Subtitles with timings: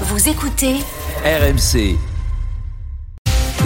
[0.00, 0.80] Vous écoutez
[1.24, 2.13] RMC.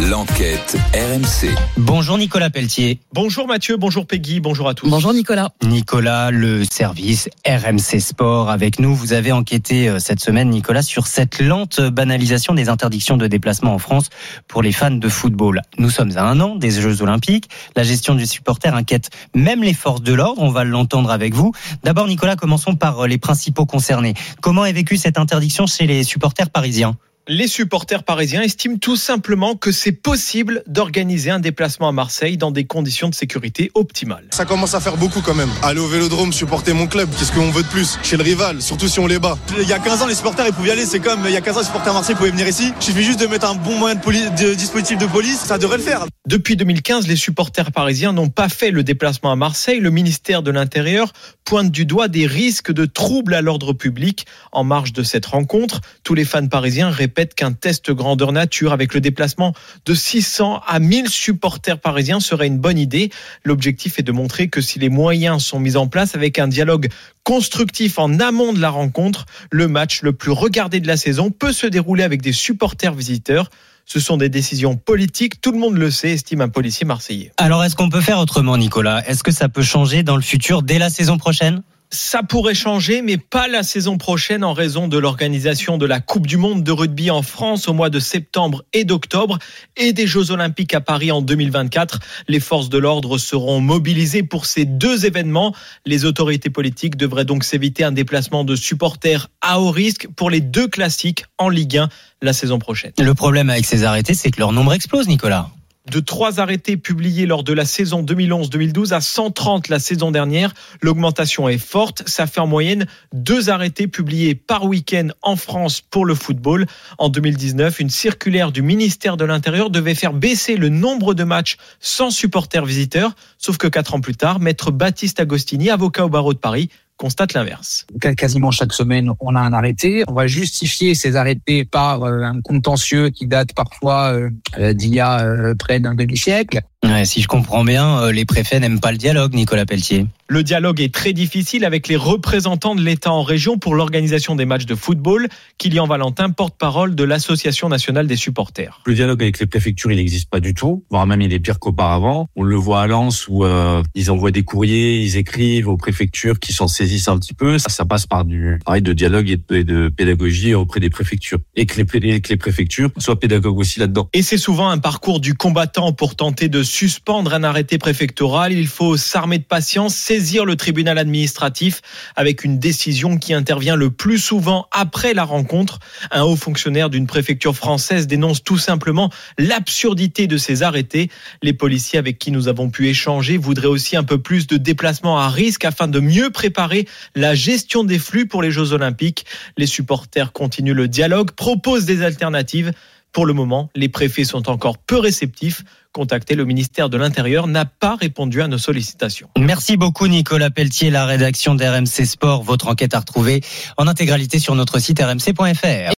[0.06, 1.52] L'enquête RMC.
[1.76, 3.00] Bonjour Nicolas Pelletier.
[3.12, 4.88] Bonjour Mathieu, bonjour Peggy, bonjour à tous.
[4.88, 5.50] Bonjour Nicolas.
[5.64, 8.94] Nicolas, le service RMC Sport avec nous.
[8.94, 13.74] Vous avez enquêté euh, cette semaine, Nicolas, sur cette lente banalisation des interdictions de déplacement
[13.74, 14.08] en France
[14.46, 15.62] pour les fans de football.
[15.78, 17.48] Nous sommes à un an des Jeux Olympiques.
[17.74, 20.40] La gestion du supporter inquiète même les forces de l'ordre.
[20.40, 21.50] On va l'entendre avec vous.
[21.82, 24.14] D'abord, Nicolas, commençons par euh, les principaux concernés.
[24.40, 26.96] Comment est vécue cette interdiction chez les supporters parisiens?
[27.28, 32.50] Les supporters parisiens estiment tout simplement que c'est possible d'organiser un déplacement à Marseille dans
[32.50, 34.24] des conditions de sécurité optimales.
[34.30, 35.50] Ça commence à faire beaucoup quand même.
[35.62, 38.88] Aller au Vélodrome, supporter mon club, qu'est-ce qu'on veut de plus Chez le rival, surtout
[38.88, 39.36] si on les bat.
[39.60, 41.36] Il y a 15 ans, les supporters ils pouvaient y aller, c'est comme il y
[41.36, 42.72] a 15 ans, les supporters à Marseille pouvaient venir ici.
[42.80, 45.76] Il suffit juste de mettre un bon moyen de, de dispositif de police, ça devrait
[45.76, 46.06] le faire.
[46.26, 49.80] Depuis 2015, les supporters parisiens n'ont pas fait le déplacement à Marseille.
[49.80, 51.12] Le ministère de l'Intérieur
[51.44, 55.80] pointe du doigt des risques de troubles à l'ordre public en marge de cette rencontre.
[56.04, 59.52] Tous les fans parisiens répètent qu'un test grandeur nature avec le déplacement
[59.84, 63.10] de 600 à 1000 supporters parisiens serait une bonne idée.
[63.44, 66.88] L'objectif est de montrer que si les moyens sont mis en place avec un dialogue
[67.24, 71.52] constructif en amont de la rencontre, le match le plus regardé de la saison peut
[71.52, 73.50] se dérouler avec des supporters visiteurs.
[73.84, 77.32] Ce sont des décisions politiques, tout le monde le sait, estime un policier marseillais.
[77.38, 79.02] Alors est-ce qu'on peut faire autrement, Nicolas?
[79.08, 81.62] Est-ce que ça peut changer dans le futur dès la saison prochaine?
[81.90, 86.26] Ça pourrait changer, mais pas la saison prochaine en raison de l'organisation de la Coupe
[86.26, 89.38] du Monde de rugby en France au mois de septembre et d'octobre
[89.76, 92.00] et des Jeux Olympiques à Paris en 2024.
[92.28, 95.54] Les forces de l'ordre seront mobilisées pour ces deux événements.
[95.86, 100.40] Les autorités politiques devraient donc s'éviter un déplacement de supporters à haut risque pour les
[100.40, 101.88] deux classiques en Ligue 1
[102.20, 102.92] la saison prochaine.
[102.98, 105.50] Le problème avec ces arrêtés, c'est que leur nombre explose, Nicolas
[105.90, 110.52] de trois arrêtés publiés lors de la saison 2011-2012 à 130 la saison dernière.
[110.82, 112.08] L'augmentation est forte.
[112.08, 116.66] Ça fait en moyenne deux arrêtés publiés par week-end en France pour le football.
[116.98, 121.56] En 2019, une circulaire du ministère de l'Intérieur devait faire baisser le nombre de matchs
[121.80, 123.14] sans supporters visiteurs.
[123.38, 126.68] Sauf que quatre ans plus tard, maître Baptiste Agostini, avocat au barreau de Paris,
[126.98, 127.86] constate l'inverse.
[128.16, 130.04] Quasiment chaque semaine, on a un arrêté.
[130.08, 134.12] On va justifier ces arrêtés par euh, un contentieux qui date parfois
[134.58, 136.60] euh, d'il y a euh, près d'un demi-siècle.
[136.84, 140.06] Ouais, si je comprends bien, euh, les préfets n'aiment pas le dialogue, Nicolas Pelletier.
[140.30, 144.44] Le dialogue est très difficile avec les représentants de l'État en région pour l'organisation des
[144.44, 145.26] matchs de football.
[145.56, 148.82] Kylian Valentin, porte-parole de l'Association nationale des supporters.
[148.84, 151.58] Le dialogue avec les préfectures, il n'existe pas du tout, voire même il est pire
[151.58, 152.28] qu'auparavant.
[152.36, 156.38] On le voit à Lens où euh, ils envoient des courriers, ils écrivent aux préfectures
[156.38, 157.58] qui s'en saisissent un petit peu.
[157.58, 161.38] Ça, ça passe par du travail de dialogue et de, pédagogie auprès des préfectures.
[161.56, 164.10] Et que les, et que les préfectures soient pédagogues aussi là-dedans.
[164.12, 168.66] Et c'est souvent un parcours du combattant pour tenter de suspendre un arrêté préfectoral, il
[168.66, 171.80] faut s'armer de patience, le tribunal administratif
[172.16, 175.78] avec une décision qui intervient le plus souvent après la rencontre.
[176.10, 181.08] Un haut fonctionnaire d'une préfecture française dénonce tout simplement l'absurdité de ces arrêtés.
[181.42, 185.18] Les policiers avec qui nous avons pu échanger voudraient aussi un peu plus de déplacements
[185.18, 189.24] à risque afin de mieux préparer la gestion des flux pour les Jeux olympiques.
[189.56, 192.72] Les supporters continuent le dialogue, proposent des alternatives.
[193.12, 195.64] Pour le moment, les préfets sont encore peu réceptifs.
[195.92, 199.28] Contacté, le ministère de l'Intérieur n'a pas répondu à nos sollicitations.
[199.38, 202.42] Merci beaucoup Nicolas Pelletier, la rédaction d'RMC Sport.
[202.42, 203.40] Votre enquête à retrouver
[203.78, 205.86] en intégralité sur notre site rmc.fr.